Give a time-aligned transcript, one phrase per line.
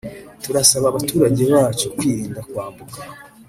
[0.43, 2.97] turasaba abaturage bacu kwirinda kwambuka